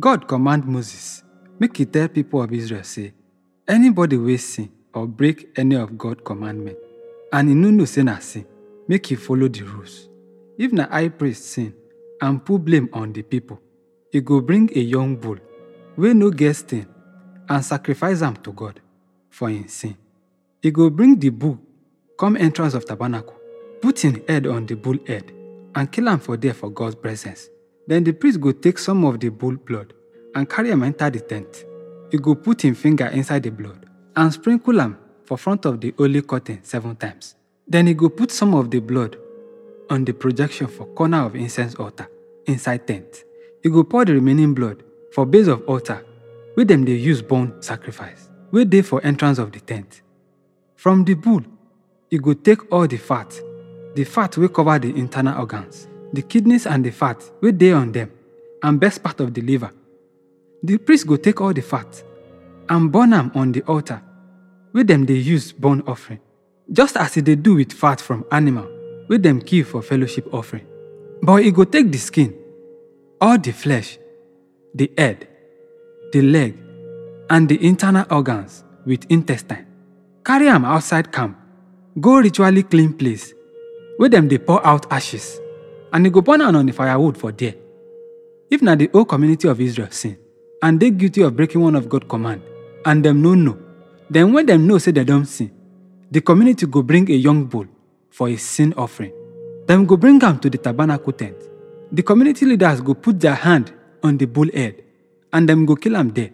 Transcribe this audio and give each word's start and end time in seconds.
God 0.00 0.26
command 0.26 0.64
Moses 0.64 1.22
make 1.58 1.76
he 1.76 1.84
tell 1.84 2.08
people 2.08 2.42
of 2.42 2.50
Israel 2.54 2.82
say, 2.82 3.12
anybody 3.68 4.16
wey 4.16 4.38
sin 4.38 4.70
or 4.94 5.06
break 5.06 5.50
any 5.58 5.76
of 5.76 5.98
God 5.98 6.24
commandment 6.24 6.78
and 7.30 7.50
he 7.50 7.54
no 7.54 7.84
say 7.84 8.02
na 8.02 8.18
sin, 8.18 8.46
make 8.88 9.04
he 9.06 9.14
follow 9.14 9.46
the 9.46 9.60
rules. 9.60 10.08
If 10.56 10.72
na 10.72 10.86
high 10.88 11.10
priest 11.10 11.44
sin 11.52 11.74
and 12.18 12.42
put 12.42 12.64
blame 12.64 12.88
on 12.94 13.12
the 13.12 13.22
people, 13.22 13.60
he 14.10 14.22
go 14.22 14.40
bring 14.40 14.70
a 14.74 14.80
young 14.80 15.16
bull 15.16 15.36
wey 15.98 16.14
no 16.14 16.30
get 16.30 16.54
stain 16.56 16.86
and 17.50 17.62
sacrifice 17.62 18.22
am 18.22 18.36
to 18.36 18.52
God 18.52 18.80
for 19.28 19.50
him 19.50 19.68
sin. 19.68 19.98
He 20.62 20.70
go 20.70 20.88
bring 20.88 21.18
the 21.18 21.28
bull 21.28 21.58
come 22.18 22.38
entrance 22.38 22.72
of 22.72 22.86
tabernacle, 22.86 23.36
put 23.82 24.02
him 24.02 24.22
head 24.26 24.46
on 24.46 24.64
the 24.64 24.76
bull 24.76 24.96
head 25.06 25.30
and 25.74 25.92
kill 25.92 26.08
am 26.08 26.20
for 26.20 26.38
there 26.38 26.54
for 26.54 26.70
God's 26.70 26.94
presence. 26.94 27.50
Then 27.90 28.04
the 28.04 28.12
priest 28.12 28.40
go 28.40 28.52
take 28.52 28.78
some 28.78 29.04
of 29.04 29.18
the 29.18 29.30
bull 29.30 29.56
blood 29.56 29.92
and 30.36 30.48
carry 30.48 30.70
him 30.70 30.84
enter 30.84 31.10
the 31.10 31.18
tent. 31.18 31.64
He 32.12 32.18
go 32.18 32.36
put 32.36 32.64
him 32.64 32.76
finger 32.76 33.06
inside 33.06 33.42
the 33.42 33.50
blood 33.50 33.84
and 34.14 34.32
sprinkle 34.32 34.80
am 34.80 34.96
for 35.24 35.36
front 35.36 35.64
of 35.64 35.80
the 35.80 35.92
holy 35.98 36.22
curtain 36.22 36.60
seven 36.62 36.94
times. 36.94 37.34
Then 37.66 37.88
he 37.88 37.94
go 37.94 38.08
put 38.08 38.30
some 38.30 38.54
of 38.54 38.70
the 38.70 38.78
blood 38.78 39.16
on 39.90 40.04
the 40.04 40.12
projection 40.12 40.68
for 40.68 40.86
corner 40.94 41.24
of 41.26 41.34
incense 41.34 41.74
altar 41.74 42.06
inside 42.46 42.86
tent. 42.86 43.24
He 43.60 43.68
go 43.68 43.82
pour 43.82 44.04
the 44.04 44.14
remaining 44.14 44.54
blood 44.54 44.84
for 45.12 45.26
base 45.26 45.48
of 45.48 45.62
altar 45.68 46.04
wey 46.56 46.62
dem 46.64 46.84
dey 46.84 46.94
use 46.94 47.22
burn 47.22 47.60
sacrifice 47.60 48.30
wey 48.52 48.64
dey 48.66 48.82
for 48.82 49.04
entrance 49.04 49.38
of 49.40 49.50
the 49.50 49.58
tent. 49.58 50.02
From 50.76 51.04
the 51.04 51.14
bull, 51.14 51.42
he 52.08 52.18
go 52.18 52.34
take 52.34 52.70
all 52.72 52.86
the 52.86 52.98
fat, 52.98 53.34
the 53.96 54.04
fat 54.04 54.36
wey 54.38 54.46
cover 54.46 54.78
the 54.78 54.94
internal 54.96 55.40
organs, 55.40 55.88
the 56.12 56.22
kidneys 56.22 56.66
and 56.66 56.84
the 56.84 56.90
fat 56.90 57.22
wey 57.40 57.52
dey 57.52 57.72
on 57.72 57.92
them, 57.92 58.10
and 58.62 58.80
best 58.80 59.02
part 59.02 59.20
of 59.20 59.32
the 59.34 59.40
liver. 59.42 59.70
The 60.62 60.78
priest 60.78 61.06
go 61.06 61.16
take 61.16 61.40
all 61.40 61.52
the 61.52 61.62
fat 61.62 62.02
and 62.68 62.92
burn 62.92 63.12
am 63.12 63.30
on 63.34 63.52
the 63.52 63.62
altar 63.62 64.02
wey 64.72 64.82
dem 64.84 65.04
dey 65.06 65.14
use 65.14 65.52
burn 65.52 65.82
offering, 65.86 66.20
just 66.72 66.96
as 66.96 67.14
dey 67.14 67.34
do 67.36 67.54
with 67.54 67.72
fat 67.72 68.00
from 68.00 68.24
animal 68.30 68.68
wey 69.08 69.18
dem 69.18 69.40
kill 69.40 69.64
for 69.64 69.82
fellowship 69.82 70.32
offering. 70.34 70.66
But 71.22 71.42
e 71.44 71.50
go 71.50 71.64
take 71.64 71.90
the 71.92 71.98
skin, 71.98 72.34
all 73.20 73.38
the 73.38 73.52
flesh, 73.52 73.98
the 74.74 74.90
head, 74.96 75.28
the 76.12 76.22
leg, 76.22 76.56
and 77.28 77.48
the 77.48 77.62
internal 77.64 78.06
organs 78.10 78.64
with 78.86 79.04
intestine, 79.10 79.66
carry 80.24 80.48
am 80.48 80.64
outside 80.64 81.12
camp, 81.12 81.36
go 82.00 82.18
ritually 82.18 82.62
clean 82.62 82.92
place 82.94 83.34
wey 83.98 84.08
dem 84.08 84.28
dey 84.28 84.38
pour 84.38 84.64
out 84.66 84.90
ashes, 84.90 85.38
and 85.92 86.06
e 86.06 86.10
go 86.10 86.20
burn 86.20 86.40
am 86.40 86.56
on 86.56 86.66
the 86.66 86.72
firewood 86.72 87.16
for 87.16 87.32
there. 87.32 87.54
If 88.50 88.62
na 88.62 88.74
the 88.74 88.88
whole 88.92 89.04
community 89.04 89.48
of 89.48 89.60
Israel 89.60 89.88
sin 89.90 90.18
and 90.62 90.78
dey 90.80 90.90
guilty 90.90 91.22
of 91.22 91.36
breaking 91.36 91.60
one 91.60 91.76
of 91.76 91.88
God 91.88 92.08
command, 92.08 92.42
and 92.84 93.02
dem 93.04 93.22
no 93.22 93.34
know, 93.34 93.56
then 94.08 94.32
when 94.32 94.46
dem 94.46 94.66
know 94.66 94.78
say 94.78 94.92
dem 94.92 95.04
don 95.06 95.24
sin, 95.24 95.50
the 96.10 96.20
community 96.20 96.66
go 96.66 96.82
bring 96.82 97.08
a 97.10 97.14
young 97.14 97.44
bull 97.44 97.66
for 98.10 98.28
a 98.28 98.36
sin 98.36 98.74
offering. 98.76 99.12
Dem 99.66 99.86
go 99.86 99.96
bring 99.96 100.22
am 100.22 100.38
to 100.40 100.50
the 100.50 100.58
tabernacle 100.58 101.12
tent. 101.12 101.36
The 101.92 102.02
community 102.02 102.46
leaders 102.46 102.80
go 102.80 102.94
put 102.94 103.20
their 103.20 103.34
hand 103.34 103.72
on 104.02 104.16
the 104.18 104.26
bull 104.26 104.48
head 104.52 104.82
and 105.32 105.46
dem 105.46 105.64
go 105.66 105.76
kill 105.76 105.96
am 105.96 106.10
there. 106.10 106.30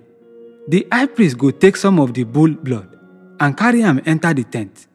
The 0.69 0.87
high 0.91 1.07
priest 1.07 1.37
go 1.39 1.51
take 1.51 1.77
some 1.77 2.01
of 2.01 2.15
the 2.15 2.25
bull 2.25 2.51
blood 2.51 2.99
and 3.39 3.57
carry 3.57 3.83
am 3.83 4.01
enter 4.07 4.33
the 4.33 4.45
tent, 4.45 4.87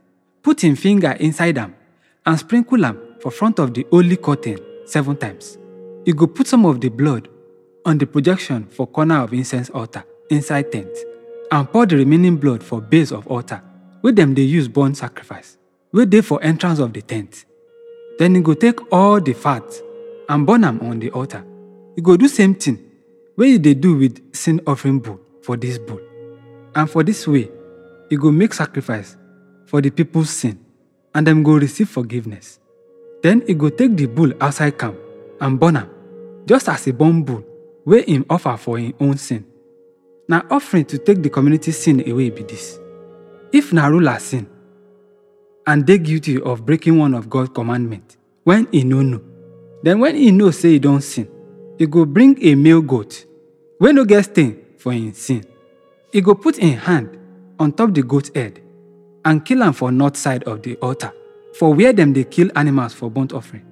put 0.42 0.64
him 0.64 0.76
finger 0.76 1.12
inside 1.20 1.58
am 1.58 1.76
and 2.26 2.40
sprinkle 2.40 2.84
am 2.86 3.00
for 3.22 3.32
front 3.32 3.60
of 3.60 3.74
the 3.74 3.86
holy 3.92 4.18
curtain 4.18 4.58
seven 4.86 5.16
times. 5.16 5.58
He 6.06 6.14
go 6.14 6.28
put 6.28 6.48
some 6.48 6.66
of 6.66 6.82
the 6.82 6.90
blood 6.90 7.28
on 7.86 7.98
the 7.98 8.06
projection 8.06 8.66
for 8.68 8.88
corner 8.88 9.22
of 9.24 9.34
incense 9.34 9.70
altar 9.70 10.04
inside 10.30 10.72
tent 10.72 10.90
and 11.52 11.70
pour 11.72 11.86
the 11.86 11.98
remaining 11.98 12.38
blood 12.38 12.64
for 12.64 12.80
base 12.82 13.12
of 13.12 13.28
altar 13.28 13.62
wey 14.04 14.12
dem 14.12 14.34
dey 14.34 14.44
use 14.44 14.68
burn 14.68 14.96
sacrifice 14.96 15.58
wey 15.92 16.06
dey 16.06 16.22
for 16.22 16.42
entrance 16.44 16.80
of 16.80 16.94
the 16.94 17.02
tent. 17.02 17.46
Then 18.18 18.36
he 18.36 18.42
go 18.42 18.54
take 18.54 18.80
all 18.94 19.20
the 19.20 19.34
fat 19.34 19.64
and 20.30 20.46
burn 20.46 20.64
am 20.64 20.80
on 20.82 21.00
the 21.00 21.10
altar. 21.12 21.44
He 21.96 22.02
go 22.02 22.18
do 22.18 22.28
same 22.28 22.56
thing 22.56 22.80
he 23.38 23.58
dey 23.58 23.74
do 23.74 23.96
with 23.98 24.36
sin 24.36 24.62
offering 24.68 25.00
bull 25.00 25.20
for 25.42 25.58
this 25.58 25.78
bull. 25.80 26.00
And 26.76 26.90
for 26.90 27.04
this 27.04 27.28
way, 27.28 27.50
he 28.10 28.16
go 28.16 28.32
make 28.32 28.54
sacrifice 28.54 29.18
for 29.66 29.82
the 29.82 29.90
people's 29.90 30.30
sin 30.30 30.64
and 31.14 31.26
dem 31.26 31.44
go 31.44 31.54
receive 31.54 31.90
forgiveness. 31.90 32.60
Then 33.22 33.44
he 33.46 33.54
go 33.54 33.70
take 33.70 33.96
the 33.96 34.08
bull 34.08 34.32
outside 34.42 34.78
camp 34.78 34.98
and 35.40 35.60
burn 35.60 35.78
am, 35.78 35.90
just 36.46 36.68
as 36.70 36.88
a 36.88 36.94
burn 36.94 37.24
bull 37.24 37.44
wey 37.86 38.04
him 38.04 38.26
offer 38.30 38.58
for 38.58 38.78
him 38.78 38.94
own 39.00 39.18
sin. 39.18 39.46
Na 40.28 40.42
offering 40.50 40.86
to 40.86 40.98
take 40.98 41.22
the 41.22 41.30
community 41.30 41.72
sin 41.72 42.08
away 42.10 42.30
be 42.30 42.44
this. 42.44 42.80
If 43.52 43.74
na 43.74 43.88
ruler 43.88 44.18
sin 44.20 44.48
and 45.68 45.86
dey 45.86 45.98
guilty 45.98 46.40
of 46.42 46.66
breaking 46.66 46.98
one 46.98 47.14
of 47.14 47.30
God 47.30 47.54
commandment 47.54 48.18
when 48.44 48.68
e 48.74 48.84
no 48.84 49.02
know, 49.02 49.22
then 49.84 50.00
when 50.00 50.16
he 50.16 50.32
know 50.32 50.52
say 50.52 50.70
e 50.72 50.80
don 50.80 51.02
sin, 51.02 51.28
he 51.78 51.86
go 51.86 52.06
bring 52.06 52.38
a 52.44 52.56
male 52.56 52.82
goat 52.82 53.26
wey 53.80 53.92
no 53.92 54.06
get 54.06 54.26
stain 54.26 54.64
for 54.78 54.94
him 54.94 55.14
sin. 55.14 55.44
He 56.12 56.22
go 56.22 56.34
put 56.36 56.58
him 56.58 56.78
hand 56.78 57.18
on 57.60 57.72
top 57.74 57.94
the 57.94 58.02
goat 58.04 58.36
head 58.36 58.60
and 59.24 59.46
kill 59.46 59.62
am 59.64 59.74
for 59.74 59.92
north 59.92 60.18
side 60.18 60.44
of 60.46 60.62
the 60.64 60.76
altar 60.78 61.14
for 61.54 61.74
where 61.74 61.94
dem 61.94 62.14
dey 62.14 62.24
kill 62.24 62.50
animals 62.56 62.94
for 62.94 63.10
burnt 63.10 63.34
offering. 63.34 63.66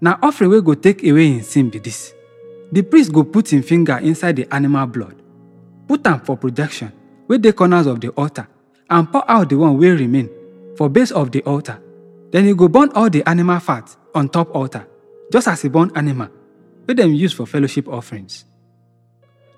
Na 0.00 0.18
offering 0.22 0.50
wey 0.50 0.60
go 0.60 0.74
take 0.74 1.02
away 1.06 1.32
him 1.32 1.42
sin 1.42 1.70
be 1.70 1.78
this. 1.78 2.12
The 2.72 2.82
priest 2.82 3.12
go 3.12 3.22
put 3.24 3.52
him 3.52 3.62
finger 3.62 3.98
inside 3.98 4.36
the 4.36 4.46
animal 4.54 4.86
blood, 4.86 5.22
put 5.86 6.06
am 6.06 6.20
for 6.20 6.36
projection 6.36 6.92
wey 7.28 7.38
dey 7.38 7.52
corners 7.52 7.86
of 7.86 8.00
the 8.00 8.08
altar 8.10 8.48
and 8.90 9.10
pour 9.10 9.28
out 9.30 9.48
the 9.48 9.56
one 9.56 9.78
wey 9.78 9.90
remain 9.90 10.28
for 10.76 10.88
base 10.88 11.10
of 11.12 11.30
the 11.30 11.42
altar. 11.42 11.80
Then 12.30 12.46
he 12.46 12.54
go 12.54 12.66
burn 12.68 12.90
all 12.94 13.10
the 13.10 13.22
animal 13.28 13.60
fat 13.60 13.94
on 14.14 14.28
top 14.28 14.54
altar, 14.54 14.86
just 15.30 15.48
as 15.48 15.62
he 15.62 15.68
burn 15.68 15.90
animal 15.94 16.28
wey 16.88 16.94
dem 16.94 17.12
use 17.14 17.32
for 17.32 17.46
fellowship 17.46 17.86
offerings. 17.88 18.44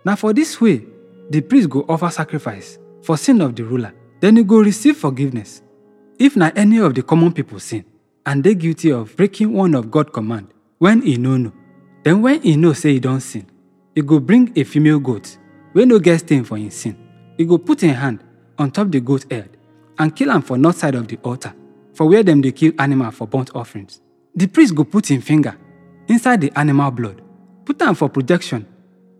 Na 0.05 0.15
for 0.17 0.35
this 0.35 0.61
way, 0.61 0.85
the 1.31 1.41
priest 1.41 1.71
go 1.71 1.87
offer 1.89 2.11
sacrifice 2.11 2.79
for 3.03 3.17
sin 3.17 3.41
of 3.41 3.55
the 3.57 3.63
ruler, 3.65 3.95
then 4.21 4.37
he 4.37 4.43
go 4.43 4.59
receive 4.61 4.97
forgiveness. 4.99 5.63
If 6.19 6.37
na 6.37 6.51
any 6.55 6.79
of 6.79 6.95
the 6.95 7.03
common 7.03 7.33
people 7.33 7.59
sin 7.59 7.85
and 8.25 8.43
dey 8.45 8.55
guilty 8.55 8.91
of 8.93 9.17
breaking 9.17 9.53
one 9.53 9.75
of 9.75 9.91
God 9.91 10.13
command 10.13 10.47
when 10.79 11.03
e 11.07 11.17
no 11.17 11.53
then 12.05 12.23
when 12.23 12.45
e 12.47 12.57
know 12.57 12.73
say 12.73 12.93
e 12.93 13.01
don 13.01 13.19
sin, 13.21 13.47
e 13.97 14.01
go 14.03 14.21
bring 14.21 14.53
a 14.57 14.63
female 14.65 15.01
goat 15.01 15.39
wey 15.75 15.85
no 15.85 15.99
get 15.99 16.21
stain 16.21 16.45
for 16.45 16.57
him 16.57 16.71
sin. 16.71 16.97
E 17.37 17.45
go 17.45 17.59
put 17.59 17.81
him 17.83 17.95
hand 17.95 18.23
on 18.59 18.71
top 18.71 18.91
the 18.93 19.01
goat 19.01 19.27
head 19.31 19.57
and 19.99 20.15
kill 20.15 20.31
am 20.31 20.43
for 20.43 20.57
north 20.57 20.79
side 20.79 20.95
of 20.95 21.09
the 21.09 21.17
altar 21.25 21.53
for 21.95 22.07
where 22.09 22.23
dem 22.23 22.41
dey 22.41 22.53
kill 22.53 22.73
animal 22.79 23.11
for 23.11 23.27
burnt 23.27 23.51
offerings. 23.55 24.01
The 24.37 24.47
priest 24.47 24.75
go 24.75 24.85
put 24.85 25.11
him 25.11 25.21
finger 25.21 25.57
inside 26.07 26.41
the 26.43 26.53
animal 26.57 26.93
blood, 26.93 27.23
put 27.65 27.83
am 27.83 27.97
for 27.97 28.09
projection 28.09 28.67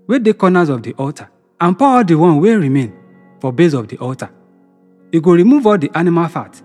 wey 0.07 0.21
dey 0.21 0.33
corners 0.33 0.69
of 0.69 0.85
the 0.85 0.93
altar 0.93 1.29
and 1.61 1.77
pour 1.77 1.89
out 1.99 2.07
the 2.07 2.15
one 2.15 2.41
wey 2.41 2.55
remain 2.55 2.93
for 3.41 3.53
base 3.53 3.73
of 3.73 3.89
the 3.89 3.97
altar. 3.99 4.31
E 5.13 5.19
go 5.19 5.33
remove 5.33 5.67
all 5.67 5.79
the 5.79 5.91
animal 5.99 6.29
fat 6.29 6.63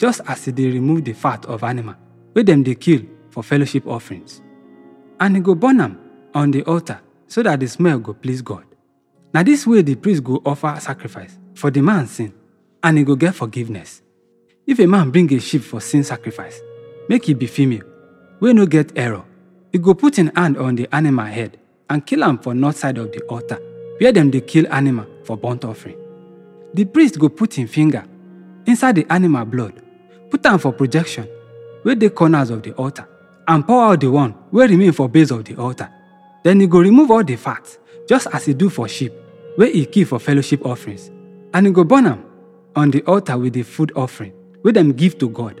just 0.00 0.22
as 0.26 0.48
e 0.48 0.52
dey 0.52 0.70
remove 0.70 1.04
the 1.04 1.12
fat 1.12 1.44
of 1.44 1.62
animal 1.62 1.94
wey 2.34 2.42
dem 2.42 2.62
dey 2.62 2.74
kill 2.74 3.02
for 3.30 3.42
fellowship 3.44 3.86
offerings. 3.86 4.40
And 5.20 5.36
e 5.36 5.40
go 5.40 5.54
burn 5.54 5.80
am 5.80 5.98
on 6.34 6.50
the 6.50 6.62
altar 6.64 7.00
so 7.26 7.42
that 7.42 7.60
the 7.60 7.68
smell 7.68 7.98
go 7.98 8.14
please 8.14 8.40
God. 8.42 8.64
Na 9.34 9.42
this 9.42 9.66
way 9.66 9.82
the 9.82 9.94
priest 9.94 10.24
go 10.24 10.40
offer 10.44 10.74
sacrifice 10.80 11.38
for 11.54 11.70
the 11.70 11.82
man 11.82 12.06
sin 12.06 12.32
and 12.82 12.98
e 12.98 13.04
go 13.04 13.14
get 13.14 13.34
forgiveness. 13.34 14.02
If 14.66 14.78
a 14.78 14.86
man 14.86 15.10
bring 15.10 15.32
a 15.34 15.38
sheep 15.40 15.62
for 15.62 15.80
sin 15.80 16.02
sacrifice, 16.02 16.60
make 17.08 17.28
e 17.28 17.34
be 17.34 17.46
female, 17.46 17.84
wey 18.40 18.52
no 18.54 18.64
get 18.66 18.96
error, 18.96 19.24
e 19.72 19.78
go 19.78 19.92
put 19.94 20.18
him 20.18 20.30
hand 20.34 20.56
on 20.56 20.76
the 20.76 20.88
animal 20.94 21.26
head 21.26 21.58
and 21.90 22.06
kill 22.06 22.24
am 22.24 22.38
for 22.38 22.54
north 22.54 22.78
side 22.78 22.96
of 22.98 23.12
the 23.12 23.20
altar 23.24 23.58
where 23.98 24.12
dem 24.12 24.30
dey 24.30 24.40
kill 24.40 24.66
animal 24.72 25.06
for 25.24 25.36
burnt 25.36 25.64
offering. 25.64 25.98
The 26.72 26.86
priest 26.86 27.18
go 27.18 27.28
put 27.28 27.58
him 27.58 27.66
finger 27.66 28.04
inside 28.66 28.94
the 28.94 29.06
animal 29.12 29.44
blood, 29.44 29.82
put 30.30 30.44
am 30.46 30.58
for 30.58 30.72
projection 30.72 31.26
wey 31.84 31.94
dey 31.94 32.08
corners 32.08 32.50
of 32.50 32.62
the 32.62 32.72
altar 32.74 33.06
and 33.48 33.66
pour 33.66 33.84
out 33.84 34.00
the 34.00 34.10
one 34.10 34.34
wey 34.52 34.66
remain 34.66 34.92
for 34.92 35.08
base 35.08 35.30
of 35.30 35.44
the 35.44 35.56
altar. 35.56 35.88
Then 36.44 36.60
e 36.62 36.66
go 36.66 36.78
remove 36.80 37.10
all 37.10 37.24
the 37.24 37.36
fat 37.36 37.78
just 38.08 38.26
as 38.32 38.48
e 38.48 38.54
do 38.54 38.70
for 38.70 38.88
sheep 38.88 39.12
wey 39.58 39.70
e 39.72 39.86
kill 39.86 40.06
for 40.06 40.18
fellowship 40.18 40.64
offerings 40.64 41.10
and 41.54 41.66
e 41.66 41.70
go 41.70 41.84
burn 41.84 42.06
am 42.06 42.24
on 42.76 42.90
the 42.90 43.02
altar 43.06 43.36
with 43.36 43.52
the 43.54 43.62
food 43.62 43.92
offering 43.96 44.32
wey 44.64 44.72
dem 44.72 44.92
give 44.92 45.18
to 45.18 45.28
God. 45.28 45.60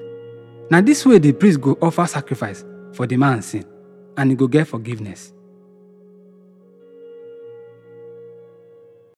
Na 0.70 0.80
this 0.80 1.04
way 1.04 1.18
the 1.18 1.32
priest 1.32 1.60
go 1.60 1.76
offer 1.82 2.06
sacrifice 2.06 2.64
for 2.92 3.06
the 3.06 3.16
man 3.16 3.42
sin 3.42 3.64
and 4.16 4.32
e 4.32 4.34
go 4.34 4.46
get 4.46 4.68
forgiveness. 4.68 5.32